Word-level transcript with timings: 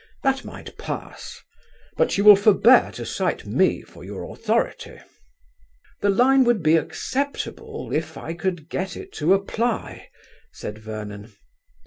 That 0.23 0.43
might 0.43 0.79
pass. 0.79 1.39
But 1.95 2.17
you 2.17 2.23
will 2.23 2.35
forbear 2.35 2.91
to 2.93 3.05
cite 3.05 3.45
me 3.45 3.83
for 3.83 4.03
your 4.03 4.23
authority." 4.33 4.99
"The 6.01 6.09
line 6.09 6.43
would 6.43 6.63
be 6.63 6.75
acceptable 6.75 7.93
if 7.93 8.17
I 8.17 8.33
could 8.33 8.67
get 8.67 8.97
it 8.97 9.13
to 9.17 9.35
apply," 9.35 10.09
said 10.51 10.79
Vernon. 10.79 11.31